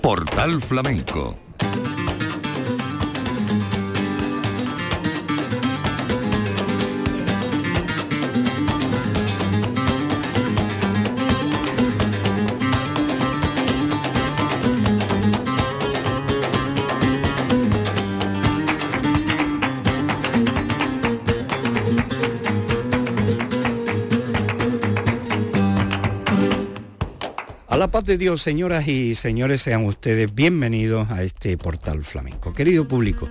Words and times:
Portal 0.00 0.60
Flamenco 0.60 1.49
la 27.80 27.90
paz 27.90 28.04
de 28.04 28.18
Dios, 28.18 28.42
señoras 28.42 28.86
y 28.88 29.14
señores, 29.14 29.62
sean 29.62 29.86
ustedes 29.86 30.34
bienvenidos 30.34 31.10
a 31.10 31.22
este 31.22 31.56
portal 31.56 32.04
flamenco. 32.04 32.52
Querido 32.52 32.86
público, 32.86 33.26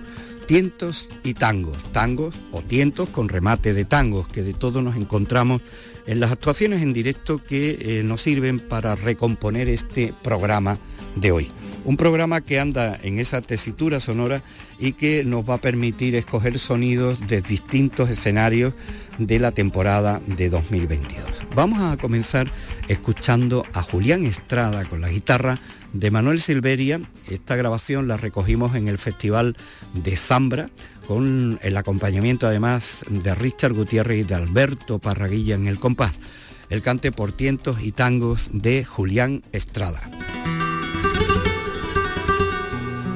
tientos 0.48 1.08
y 1.22 1.34
tangos, 1.34 1.80
tangos 1.92 2.34
o 2.50 2.60
tientos 2.60 3.10
con 3.10 3.28
remate 3.28 3.74
de 3.74 3.84
tangos, 3.84 4.26
que 4.26 4.42
de 4.42 4.52
todo 4.52 4.82
nos 4.82 4.96
encontramos 4.96 5.62
en 6.08 6.18
las 6.18 6.32
actuaciones 6.32 6.82
en 6.82 6.92
directo 6.92 7.40
que 7.40 7.78
eh, 7.80 8.02
nos 8.02 8.22
sirven 8.22 8.58
para 8.58 8.96
recomponer 8.96 9.68
este 9.68 10.12
programa 10.20 10.78
de 11.16 11.32
hoy. 11.32 11.48
Un 11.84 11.96
programa 11.96 12.40
que 12.40 12.60
anda 12.60 12.98
en 13.02 13.18
esa 13.18 13.40
tesitura 13.40 14.00
sonora 14.00 14.42
y 14.78 14.92
que 14.92 15.24
nos 15.24 15.48
va 15.48 15.54
a 15.54 15.60
permitir 15.60 16.14
escoger 16.14 16.58
sonidos 16.58 17.26
de 17.26 17.40
distintos 17.40 18.10
escenarios 18.10 18.74
de 19.18 19.38
la 19.38 19.52
temporada 19.52 20.20
de 20.26 20.50
2022. 20.50 21.24
Vamos 21.54 21.80
a 21.80 21.96
comenzar 21.96 22.50
escuchando 22.88 23.64
a 23.72 23.82
Julián 23.82 24.24
Estrada 24.24 24.84
con 24.84 25.00
la 25.00 25.08
guitarra 25.08 25.58
de 25.92 26.10
Manuel 26.10 26.40
Silveria. 26.40 27.00
Esta 27.28 27.56
grabación 27.56 28.08
la 28.08 28.16
recogimos 28.16 28.74
en 28.76 28.88
el 28.88 28.98
Festival 28.98 29.56
de 29.94 30.16
Zambra 30.16 30.70
con 31.06 31.58
el 31.62 31.76
acompañamiento 31.76 32.46
además 32.46 33.04
de 33.08 33.34
Richard 33.34 33.72
Gutiérrez 33.74 34.20
y 34.20 34.22
de 34.22 34.34
Alberto 34.34 34.98
Parraguilla 34.98 35.54
en 35.54 35.66
el 35.66 35.80
compás. 35.80 36.20
El 36.68 36.82
cante 36.82 37.10
por 37.10 37.32
tientos 37.32 37.82
y 37.82 37.90
tangos 37.90 38.48
de 38.52 38.84
Julián 38.84 39.42
Estrada. 39.50 40.08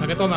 Qué 0.07 0.15
toma? 0.15 0.37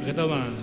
¿A 0.00 0.04
qué 0.04 0.14
toma? 0.14 0.57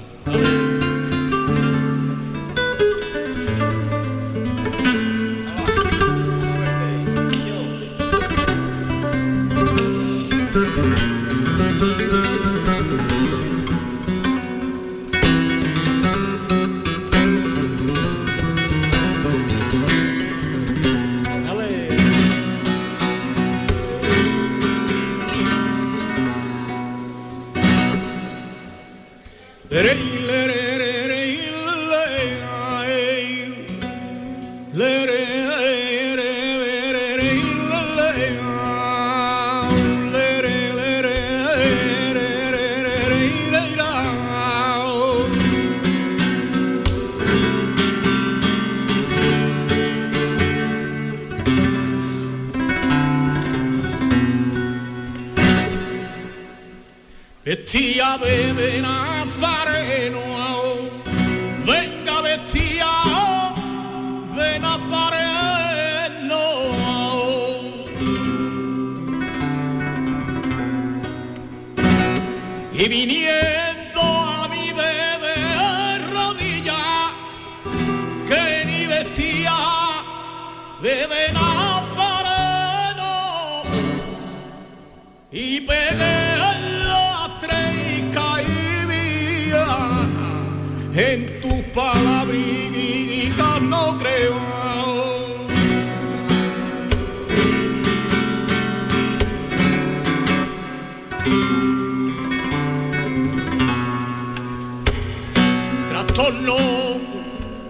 Tratolo 105.89 106.57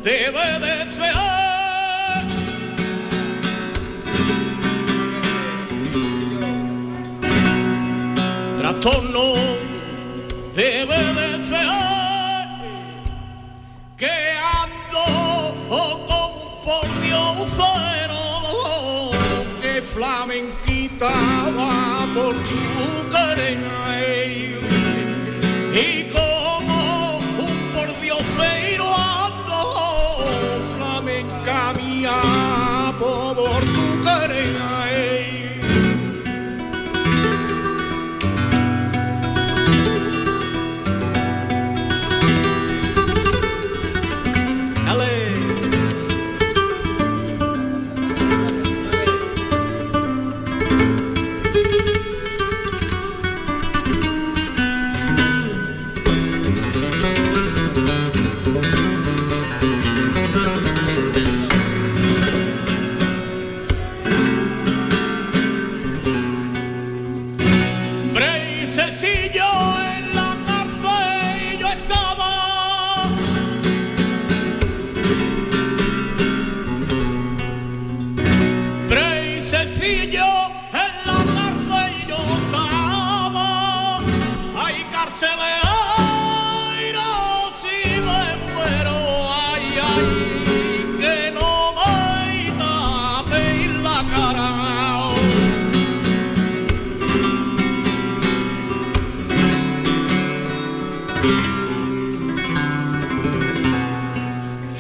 deve 0.04 0.60
de 0.60 0.92
sferare. 0.92 2.26
Tratolo 8.58 9.34
deve 10.54 10.98
de 11.18 11.46
sferare 11.46 11.96
que 13.96 14.16
ando 14.64 15.06
con 16.66 16.88
un 17.14 17.48
fuero 17.48 19.12
e 19.62 19.82
flamenquita 19.82 21.14
va 21.56 22.06
por 22.14 22.34
tu 22.34 22.95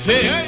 Feio. 0.06 0.44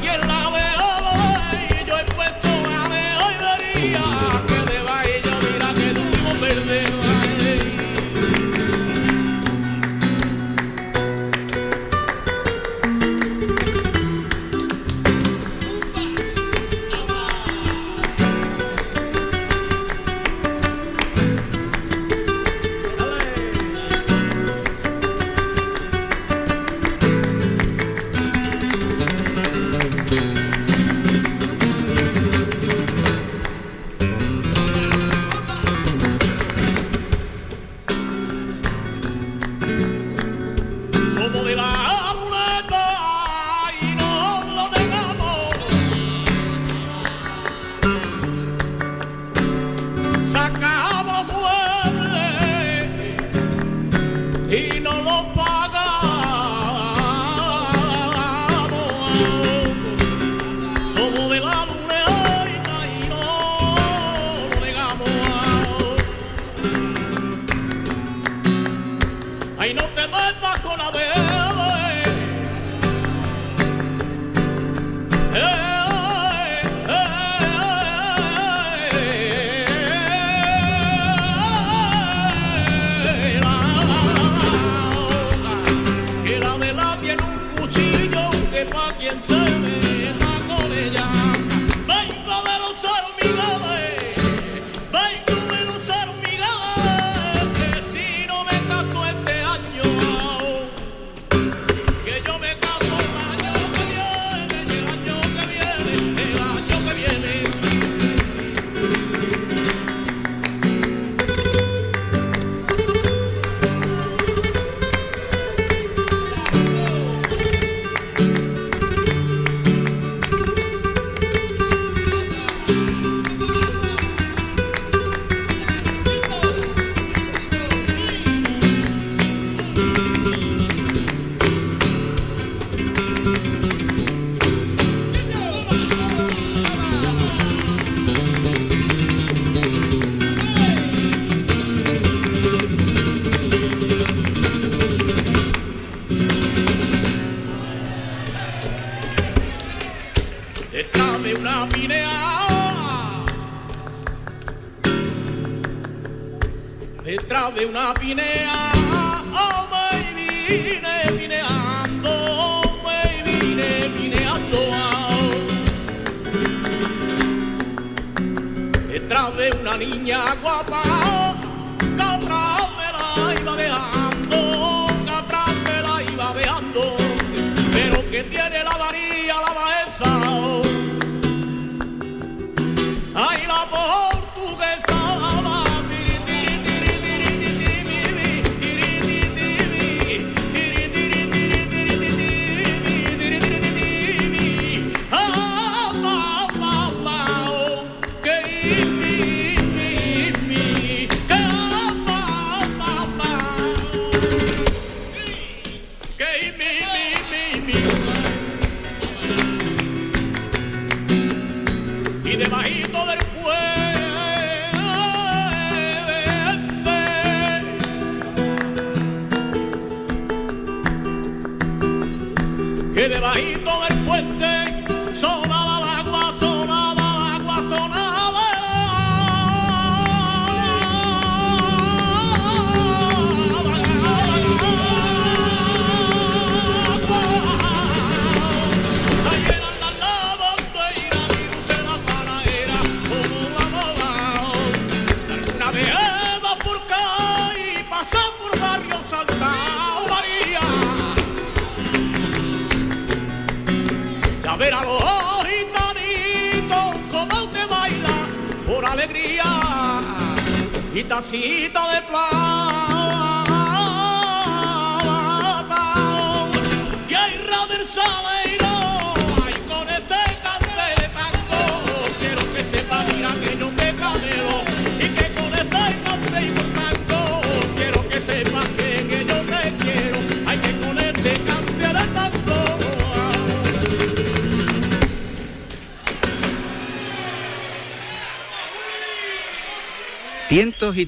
Tiri 0.00 0.29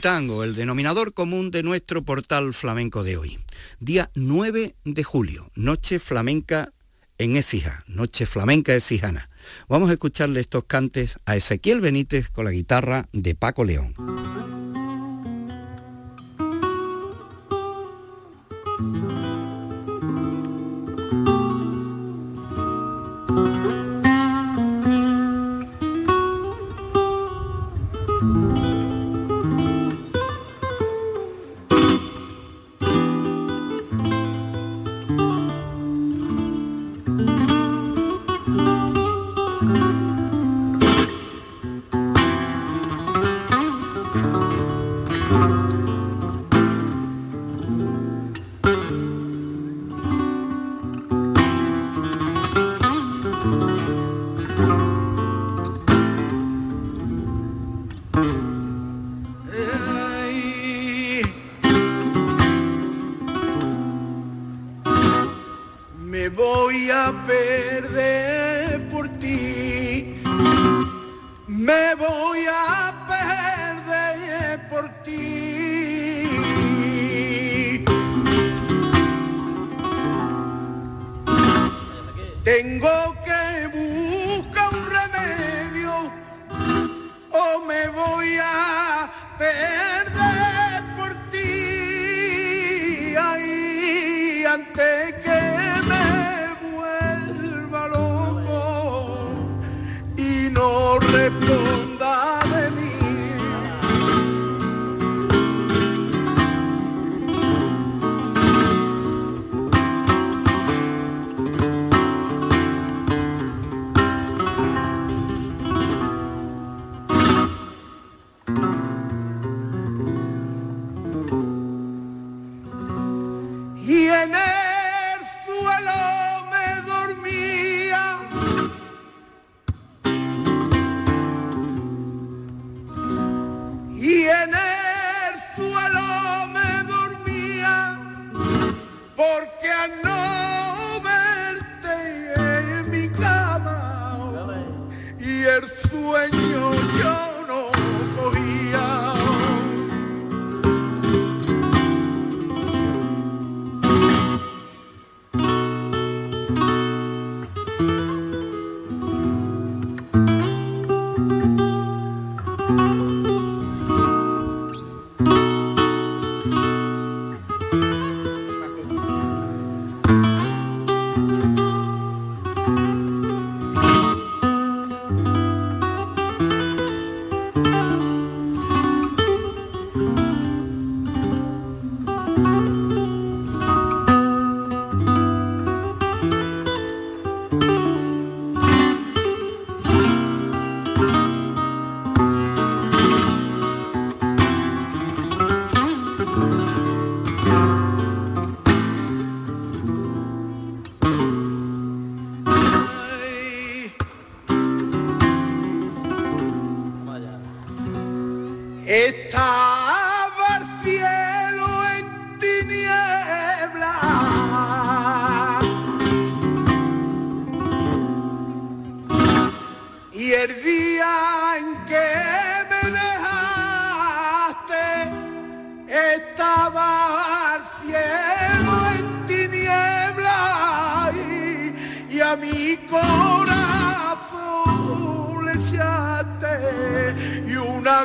tango, 0.03 0.43
el 0.43 0.57
denominador 0.57 1.15
común 1.15 1.53
de 1.53 1.63
nuestro 1.63 2.03
portal 2.03 2.53
flamenco 2.55 3.05
de 3.05 3.17
hoy. 3.17 3.39
Día 3.79 4.11
9 4.17 4.75
de 4.85 5.05
julio, 5.05 5.51
noche 5.55 6.01
flamenca 6.01 6.73
en 7.19 7.37
Écija, 7.37 7.85
noche 7.87 8.27
flamenca 8.27 8.75
ecijana. 8.75 9.31
Vamos 9.69 9.91
a 9.91 9.93
escucharle 9.93 10.41
estos 10.41 10.65
cantes 10.65 11.21
a 11.25 11.37
Ezequiel 11.37 11.81
Benítez 11.81 12.31
con 12.31 12.45
la 12.45 12.51
guitarra 12.51 13.09
de 13.13 13.37
Paco 13.37 13.65
León. 13.65 13.95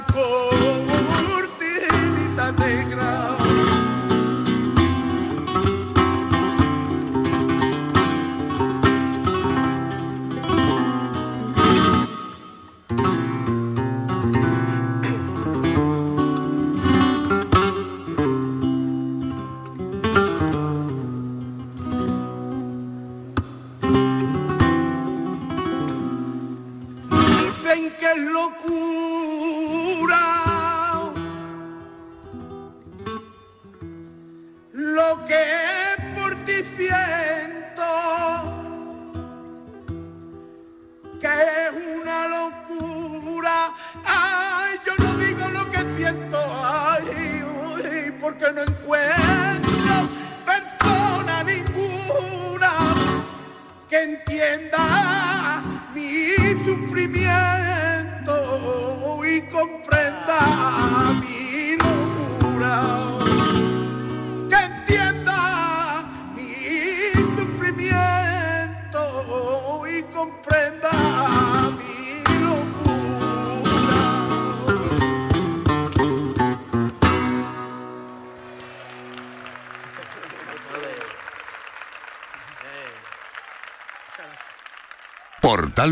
cor. 0.02 0.57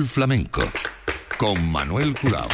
Flamenco 0.04 0.62
con 1.38 1.72
Manuel 1.72 2.14
Curao. 2.20 2.50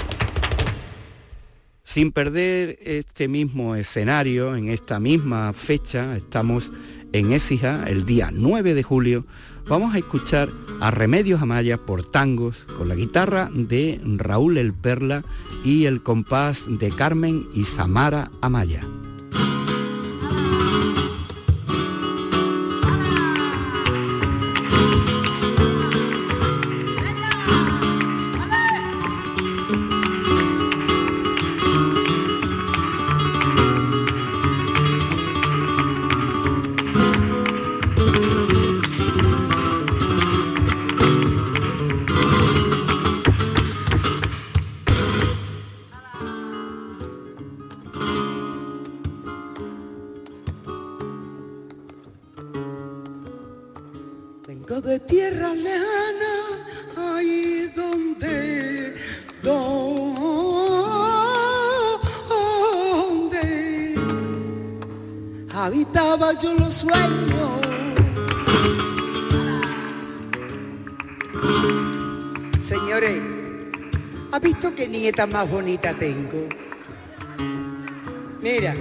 Sin 1.84 2.12
perder 2.12 2.78
este 2.82 3.28
mismo 3.28 3.76
escenario, 3.76 4.56
en 4.56 4.70
esta 4.70 5.00
misma 5.00 5.52
fecha, 5.54 6.16
estamos 6.16 6.72
en 7.14 7.32
Écija, 7.32 7.86
el 7.88 8.06
día 8.06 8.30
9 8.32 8.76
de 8.76 8.84
julio, 8.84 9.26
vamos 9.68 9.96
a 9.96 9.98
escuchar 9.98 10.50
a 10.80 10.92
Remedios 10.92 11.42
Amaya 11.42 11.78
por 11.78 12.10
tangos, 12.10 12.66
con 12.78 12.88
la 12.88 12.96
guitarra 12.96 13.50
de 13.52 14.00
Raúl 14.04 14.60
El 14.60 14.74
Perla 14.74 15.24
y 15.66 15.86
el 15.86 16.04
compás 16.04 16.66
de 16.68 16.92
Carmen 16.92 17.48
y 17.56 17.64
Samara 17.64 18.30
Amaya. 18.42 18.86
Más 75.26 75.50
bonita 75.50 75.94
tengo? 75.94 76.48
Mira, 78.42 78.74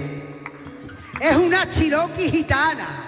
es 1.19 1.37
una 1.37 1.67
chiroqui 1.67 2.29
gitana. 2.29 3.00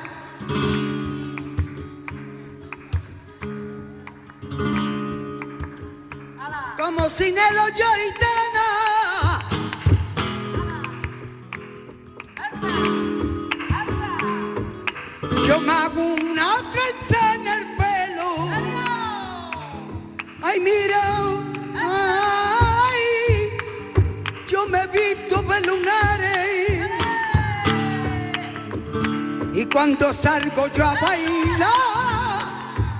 Cuando 29.73 30.13
salgo 30.13 30.67
yo 30.67 30.85
a 30.85 30.93
bailar, 31.01 31.71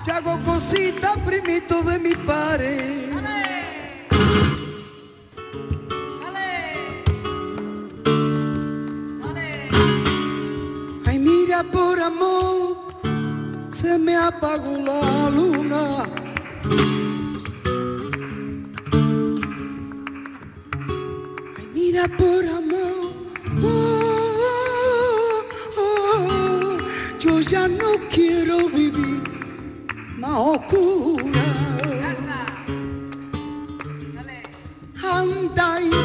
yo 0.07 0.13
hago 0.13 0.39
cositas 0.43 1.15
primito 1.19 1.83
de 1.83 1.99
mi 1.99 2.15
pared. 2.15 3.13
Ay, 11.05 11.19
mira 11.19 11.63
por 11.63 11.99
amor, 11.99 12.77
se 13.71 13.99
me 13.99 14.15
apagó 14.15 14.75
la 14.77 15.29
luna. 15.29 16.05
Ay, 21.55 21.69
mira 21.71 22.07
por 22.17 22.43
amor, 22.47 23.02
quiero 28.09 28.69
vivir 28.69 29.21
más 30.17 30.37
oscura. 30.37 31.31
Anda 35.03 35.81
y 35.81 36.02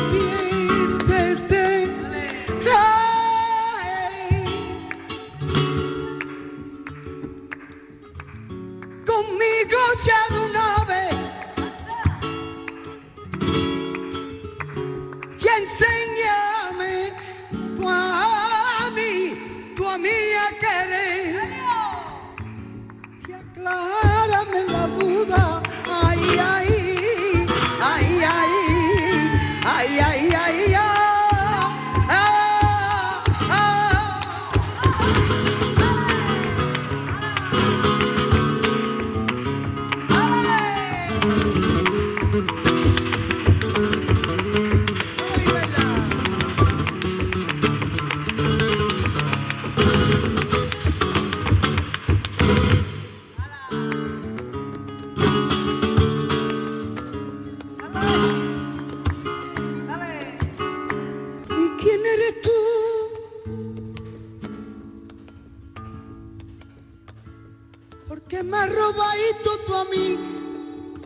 robadito 68.79 69.51
tú 69.67 69.75
a 69.75 69.85
mí 69.87 70.19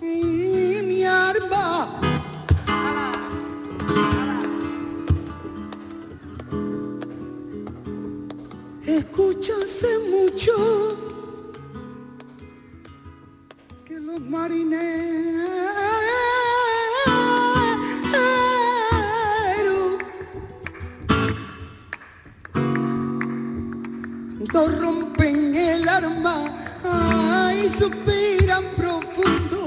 y 0.02 0.82
mi 0.82 1.04
arma. 1.04 1.88
Escucha 8.84 9.52
hace 9.64 9.98
mucho 10.14 10.52
que 13.84 13.98
los 13.98 14.20
marineros 14.20 15.41
suspiran 27.82 28.64
profundo. 28.76 29.66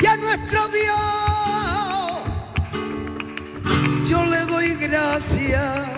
Y 0.00 0.06
a 0.06 0.16
nuestro 0.16 0.66
Dios 0.68 0.96
yo 4.08 4.24
le 4.24 4.46
doy 4.46 4.74
gracias. 4.76 5.88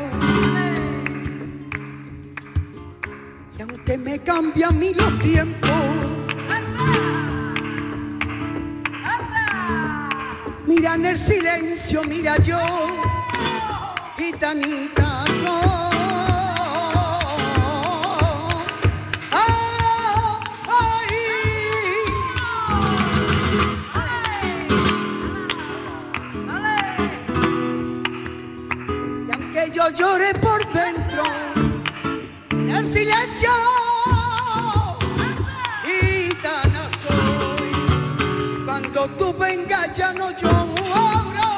Y 3.56 3.62
aunque 3.62 3.96
me 3.96 4.18
cambia 4.18 4.68
a 4.68 4.72
mí 4.72 4.92
los 4.94 5.18
tiempos 5.20 5.70
mira 10.66 10.94
en 10.94 11.06
el 11.06 11.16
silencio 11.16 12.02
mira 12.04 12.36
yo. 12.38 12.58
Gitanita 14.16 15.01
yo 30.02 30.08
llore 30.08 30.34
por 30.34 30.60
dentro, 30.72 31.22
en 32.50 32.70
el 32.70 32.84
silencio, 32.92 33.52
gitana 35.84 36.88
soy. 37.02 38.64
Cuando 38.64 39.06
tú 39.10 39.32
vengas 39.38 39.96
ya 39.96 40.12
no 40.12 40.30
lloro, 40.32 41.50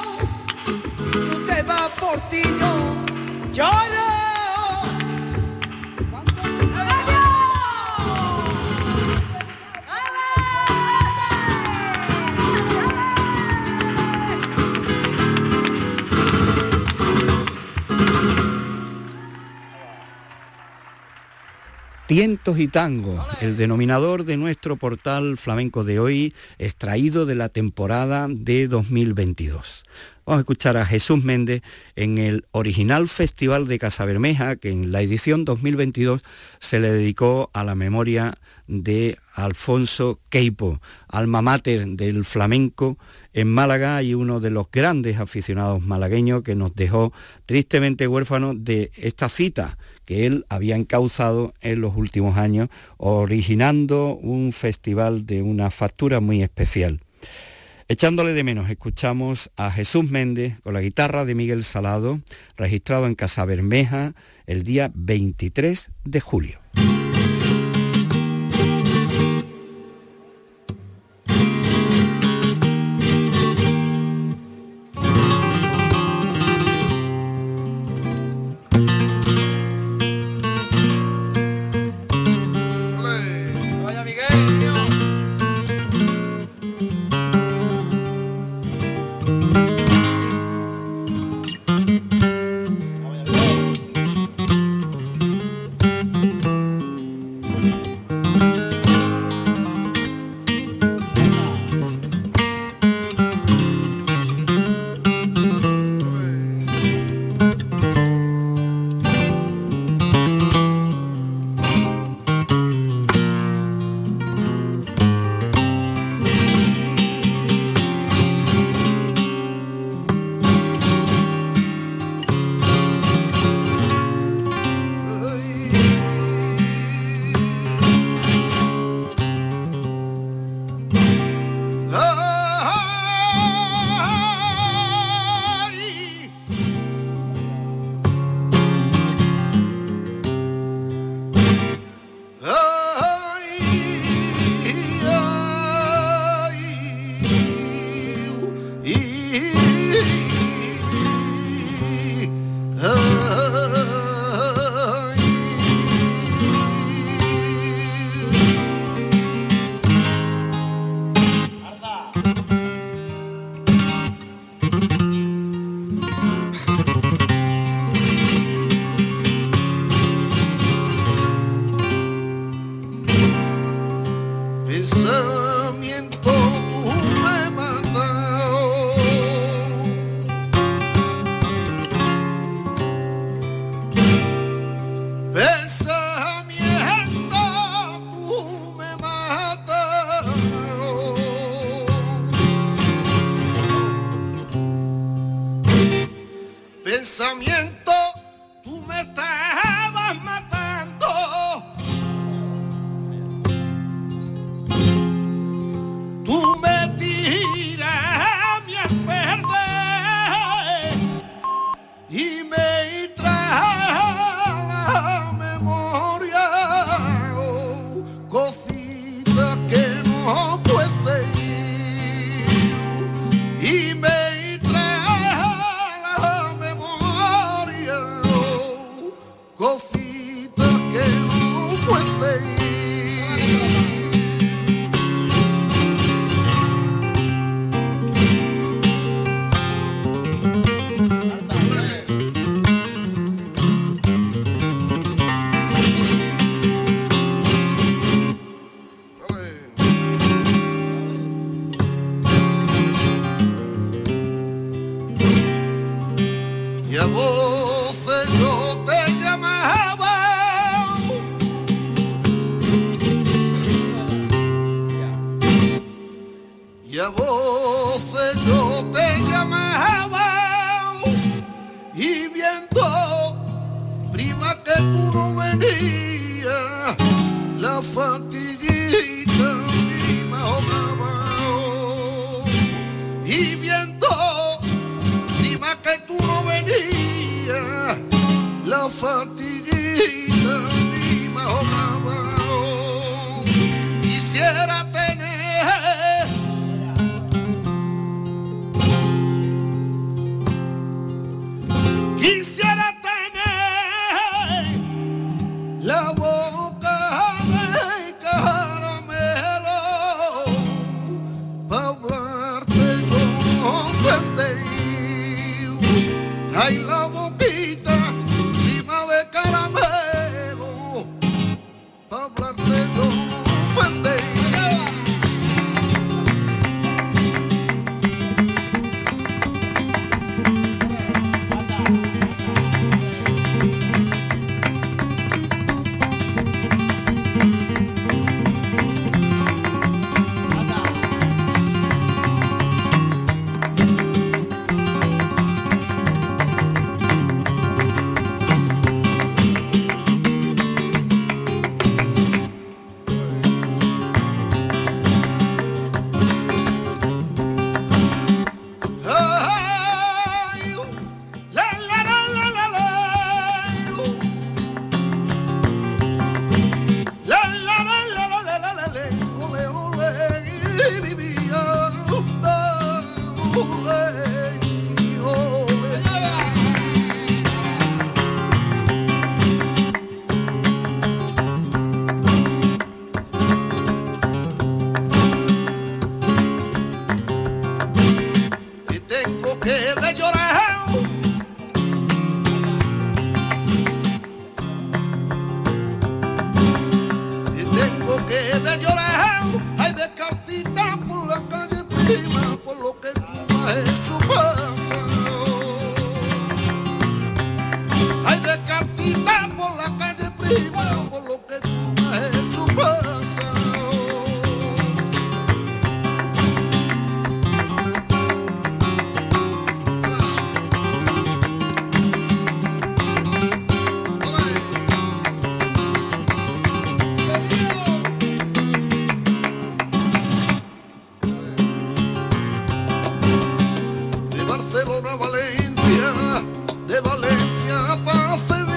tú 1.11 1.47
te 1.47 1.63
vas 1.63 1.89
por 1.99 2.21
ti, 2.29 2.43
yo 2.43 2.73
lloro. 3.53 4.14
Tientos 22.07 22.59
y 22.59 22.69
tangos, 22.69 23.25
el 23.41 23.57
denominador 23.57 24.27
de 24.27 24.37
nuestro 24.37 24.77
portal 24.77 25.39
flamenco 25.39 25.85
de 25.85 25.99
hoy, 25.99 26.35
extraído 26.59 27.25
de 27.25 27.35
la 27.35 27.49
temporada 27.49 28.27
de 28.29 28.69
2022. 28.69 29.85
Vamos 30.27 30.39
a 30.39 30.41
escuchar 30.41 30.77
a 30.77 30.85
Jesús 30.85 31.25
Méndez 31.25 31.63
en 31.97 32.19
el 32.19 32.45
original 32.51 33.09
Festival 33.09 33.67
de 33.69 33.79
Casabermeja, 33.79 34.57
que 34.57 34.69
en 34.69 34.93
la 34.93 35.01
edición 35.01 35.47
2022 35.47 36.21
se 36.61 36.79
le 36.79 36.93
dedicó 36.93 37.49
a 37.55 37.65
la 37.65 37.75
memoria 37.75 38.35
de 38.67 39.17
Alfonso 39.35 40.21
Queipo, 40.29 40.83
alma 41.09 41.41
mater 41.41 41.87
del 41.87 42.27
flamenco 42.27 42.99
en 43.33 43.49
Málaga 43.49 44.03
y 44.03 44.13
uno 44.13 44.41
de 44.41 44.51
los 44.51 44.71
grandes 44.71 45.19
aficionados 45.19 45.83
malagueños 45.83 46.43
que 46.43 46.55
nos 46.55 46.75
dejó 46.75 47.15
tristemente 47.47 48.07
huérfano 48.07 48.55
de 48.55 48.91
esta 48.97 49.31
cita 49.31 49.79
que 50.05 50.27
él 50.27 50.45
había 50.49 50.77
encauzado 50.77 51.55
en 51.61 51.81
los 51.81 51.97
últimos 51.97 52.37
años, 52.37 52.69
originando 52.97 54.15
un 54.15 54.53
festival 54.53 55.27
de 55.27 55.43
una 55.43 55.71
factura 55.71 56.21
muy 56.21 56.43
especial. 56.43 57.01
Echándole 57.87 58.33
de 58.33 58.45
menos, 58.45 58.71
escuchamos 58.71 59.51
a 59.57 59.71
Jesús 59.71 60.11
Méndez 60.11 60.59
con 60.63 60.73
la 60.73 60.81
guitarra 60.81 61.27
de 61.27 61.35
Miguel 61.35 61.65
Salado, 61.65 62.21
registrado 62.57 63.07
en 63.07 63.15
Casa 63.15 63.45
Bermeja 63.45 64.15
el 64.47 64.63
día 64.63 64.91
23 64.95 65.91
de 66.05 66.21
julio. 66.21 66.64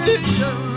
decision 0.08 0.77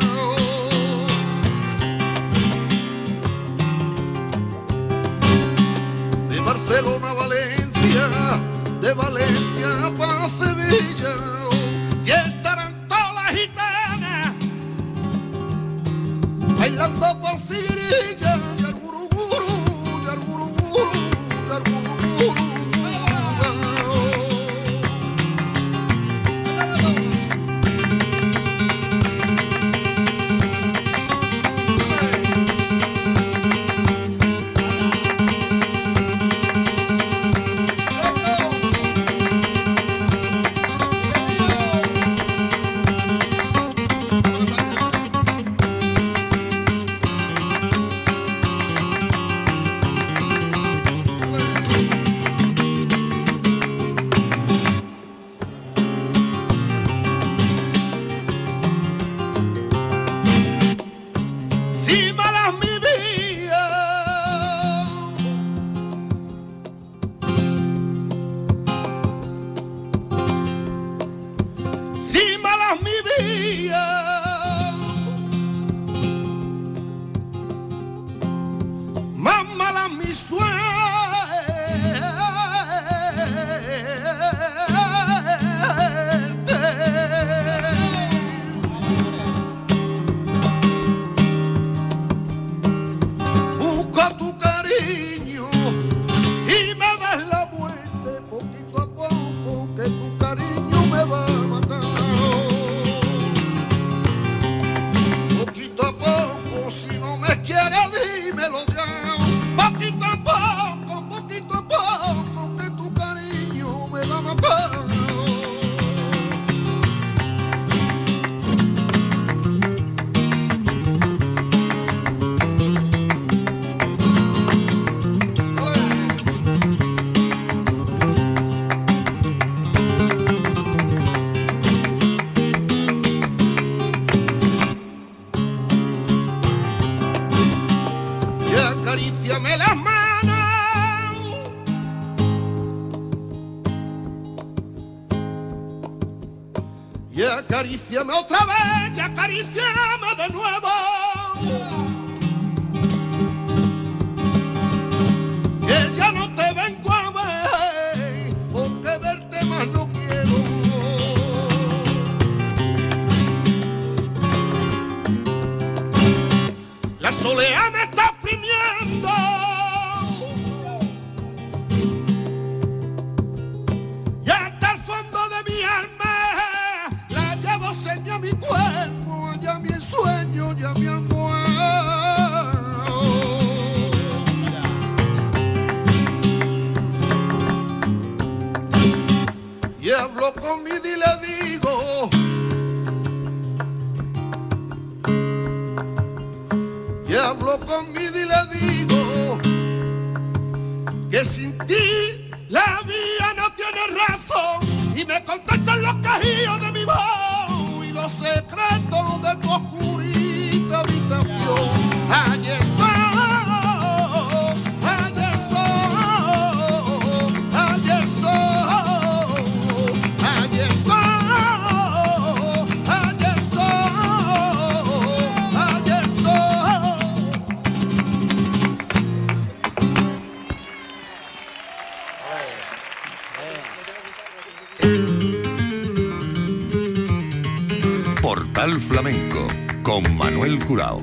Con 239.82 240.14
Manuel 240.14 240.62
Curao. 240.66 241.00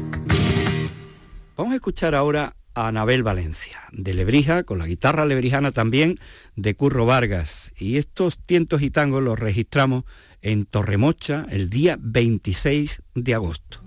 Vamos 1.56 1.74
a 1.74 1.76
escuchar 1.78 2.14
ahora 2.14 2.56
a 2.76 2.90
Anabel 2.90 3.24
Valencia, 3.24 3.80
de 3.92 4.14
Lebrija, 4.14 4.62
con 4.62 4.78
la 4.78 4.86
guitarra 4.86 5.26
lebrijana 5.26 5.72
también 5.72 6.20
de 6.56 6.76
Curro 6.76 7.08
Vargas. 7.08 7.72
Y 7.76 7.98
estos 7.98 8.38
tientos 8.38 8.84
y 8.84 8.92
tangos 8.92 9.24
los 9.24 9.40
registramos 9.40 10.04
en 10.44 10.66
Torremocha 10.66 11.48
el 11.50 11.72
día 11.72 11.98
26 12.00 13.02
de 13.16 13.34
agosto. 13.34 13.82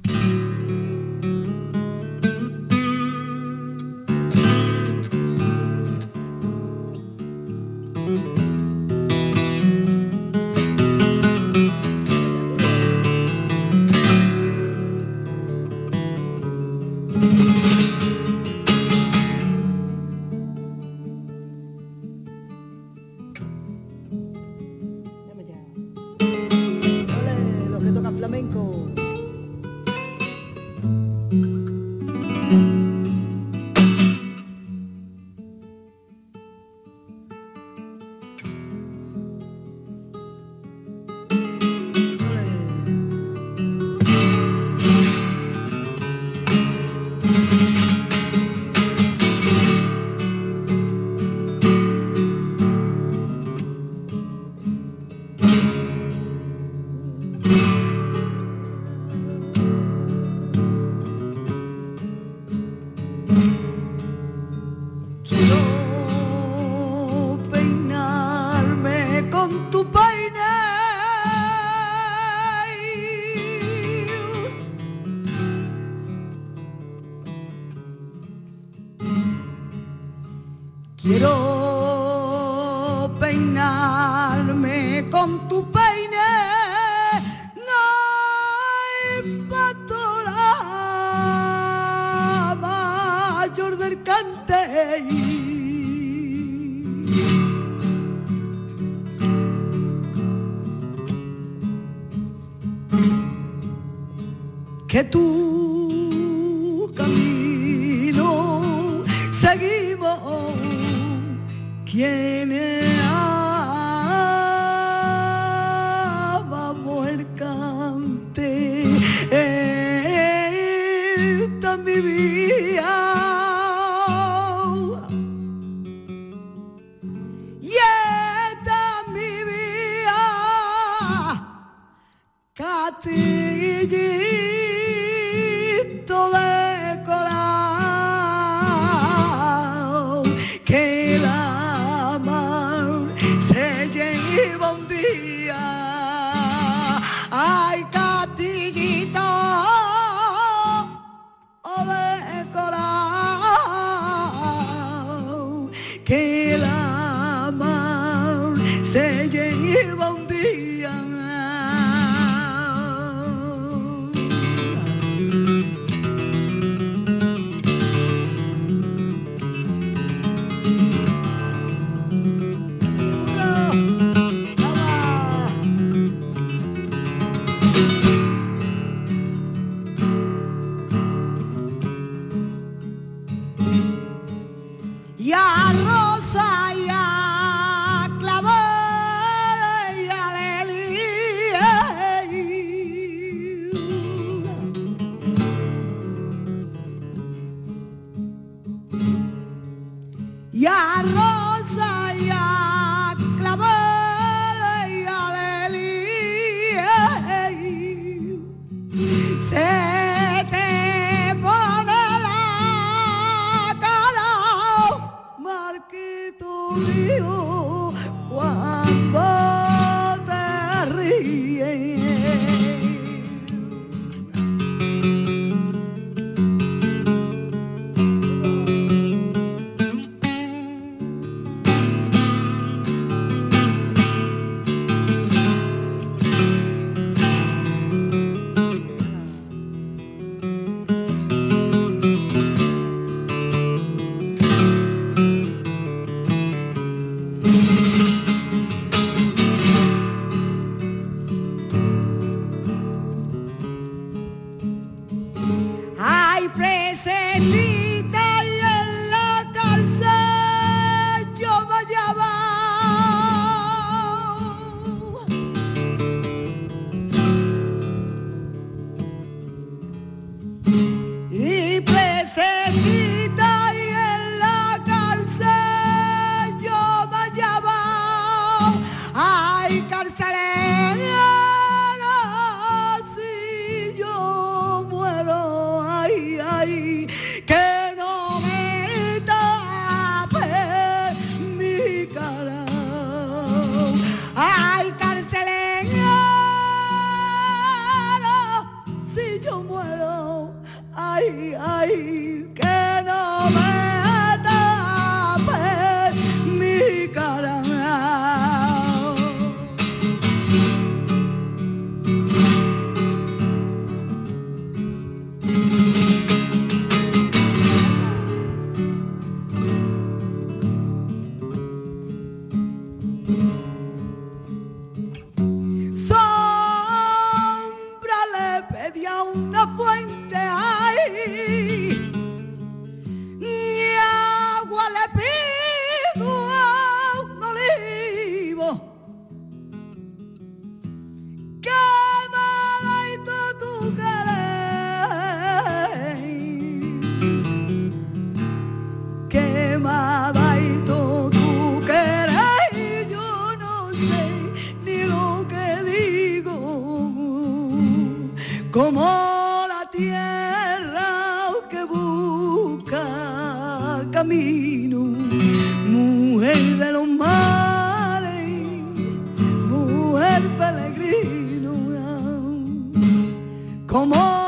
Como 373.90 374.39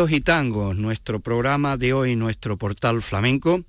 Tientos 0.00 0.16
y 0.16 0.22
tangos, 0.22 0.76
nuestro 0.78 1.20
programa 1.20 1.76
de 1.76 1.92
hoy, 1.92 2.16
nuestro 2.16 2.56
portal 2.56 3.02
flamenco, 3.02 3.64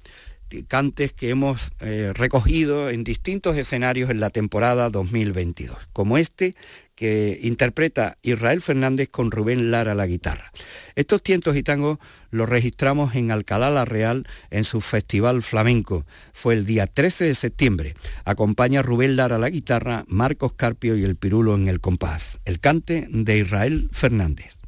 cantes 0.70 1.12
que 1.12 1.30
hemos 1.30 1.74
eh, 1.82 2.14
recogido 2.14 2.90
en 2.90 3.04
distintos 3.04 3.58
escenarios 3.58 4.10
en 4.10 4.22
la 4.22 4.30
temporada 4.30 4.90
2022, 4.90 5.76
como 5.92 6.18
este 6.18 6.56
que 6.96 7.38
interpreta 7.44 8.18
Israel 8.22 8.62
Fernández 8.62 9.10
con 9.10 9.30
Rubén 9.30 9.72
Lara 9.72 9.94
la 9.94 10.08
guitarra. 10.08 10.54
Estos 10.96 11.22
tientos 11.22 11.58
y 11.58 11.64
tangos 11.64 11.98
los 12.30 12.48
registramos 12.48 13.14
en 13.16 13.30
Alcalá 13.30 13.70
la 13.70 13.84
Real 13.84 14.26
en 14.52 14.64
su 14.64 14.80
festival 14.80 15.44
flamenco. 15.44 16.06
Fue 16.32 16.54
el 16.54 16.64
día 16.64 16.88
13 16.88 17.26
de 17.26 17.36
septiembre. 17.36 17.96
Acompaña 18.24 18.82
Rubén 18.82 19.18
Lara 19.18 19.38
la 19.38 19.50
guitarra, 19.50 20.06
Marcos 20.08 20.54
Carpio 20.54 20.96
y 20.96 21.04
el 21.04 21.18
Pirulo 21.18 21.56
en 21.56 21.68
el 21.68 21.82
compás. 21.82 22.40
El 22.46 22.62
cante 22.62 23.10
de 23.10 23.38
Israel 23.38 23.90
Fernández. 23.92 24.61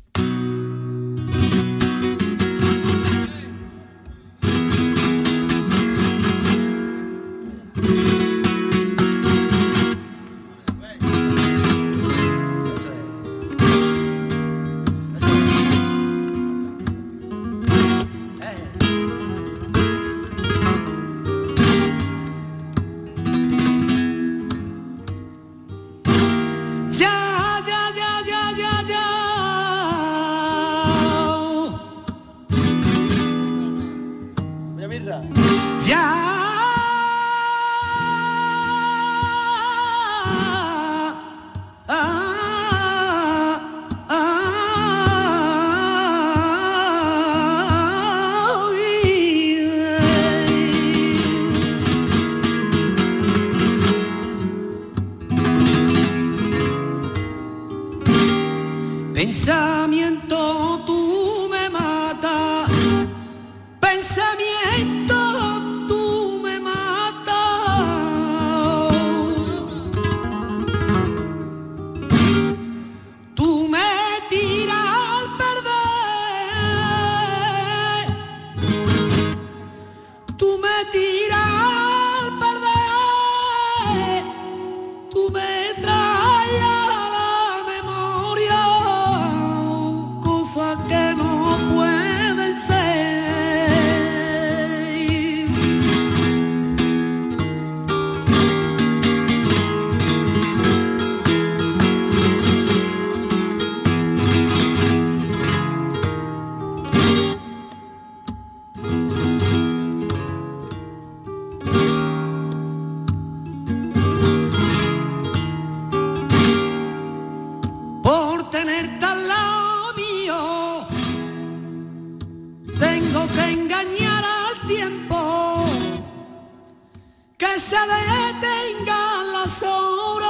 Se 127.74 127.80
detengan 127.80 129.34
las 129.34 129.64
horas 129.64 130.30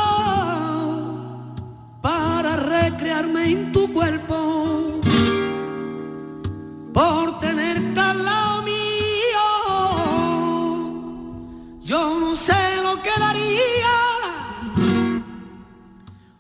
para 2.02 2.56
recrearme 2.56 3.52
en 3.52 3.72
tu 3.74 3.92
cuerpo. 3.92 5.02
Por 6.94 7.40
tenerte 7.42 8.00
al 8.00 8.24
lado 8.24 8.62
mío, 8.62 9.46
yo 11.82 12.20
no 12.22 12.36
sé 12.36 12.62
lo 12.82 13.02
que 13.04 13.12
daría 13.20 13.96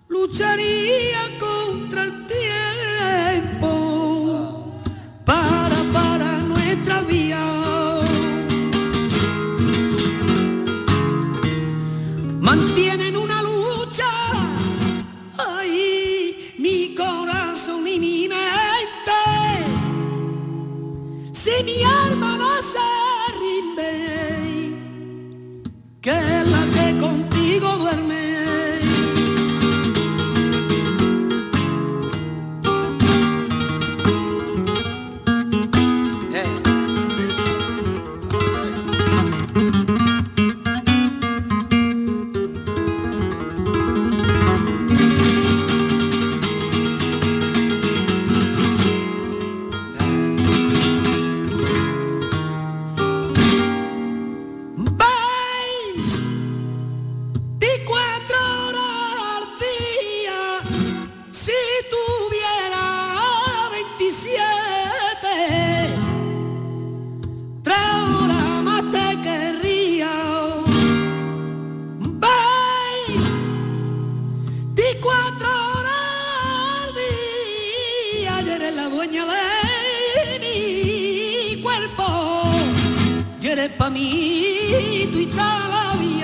lucharía 0.07 1.23
contra 1.37 2.03
el 2.03 2.22
eres 83.53 83.69
pa' 83.69 83.89
mí, 83.89 85.07
tú 85.11 85.19
y 85.19 85.25
todavía. 85.27 86.22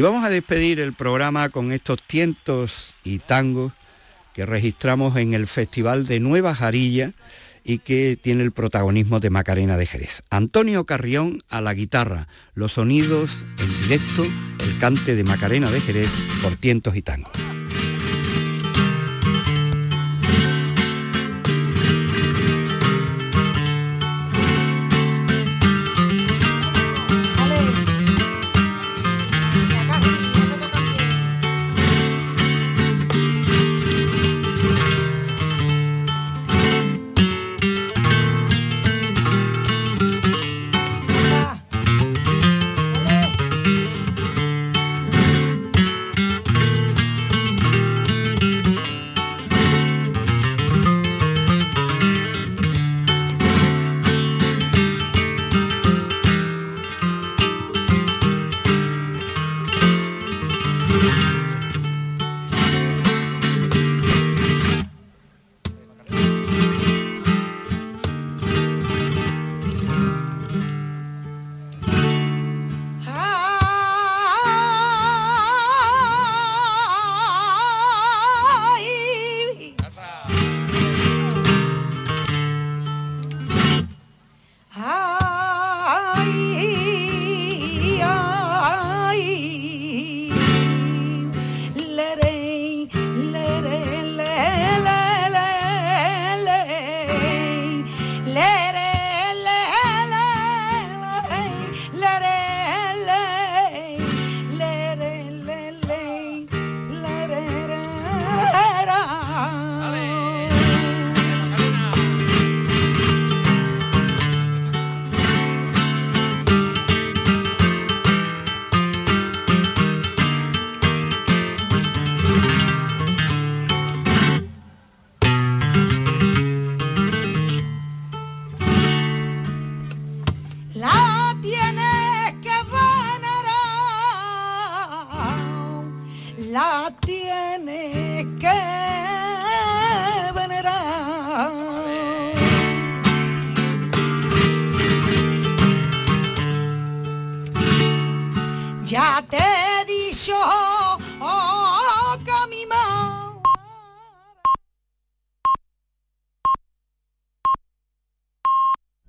Y 0.00 0.02
vamos 0.02 0.24
a 0.24 0.30
despedir 0.30 0.80
el 0.80 0.94
programa 0.94 1.50
con 1.50 1.72
estos 1.72 2.02
tientos 2.02 2.96
y 3.04 3.18
tangos 3.18 3.74
que 4.32 4.46
registramos 4.46 5.14
en 5.18 5.34
el 5.34 5.46
Festival 5.46 6.06
de 6.06 6.20
Nueva 6.20 6.54
Jarilla 6.54 7.12
y 7.64 7.80
que 7.80 8.16
tiene 8.18 8.42
el 8.42 8.50
protagonismo 8.50 9.20
de 9.20 9.28
Macarena 9.28 9.76
de 9.76 9.84
Jerez. 9.84 10.22
Antonio 10.30 10.86
Carrión 10.86 11.42
a 11.50 11.60
la 11.60 11.74
guitarra, 11.74 12.28
los 12.54 12.72
sonidos 12.72 13.44
en 13.58 13.82
directo, 13.82 14.24
el 14.64 14.78
cante 14.78 15.14
de 15.14 15.22
Macarena 15.22 15.70
de 15.70 15.82
Jerez 15.82 16.08
por 16.42 16.56
tientos 16.56 16.96
y 16.96 17.02
tangos. 17.02 17.59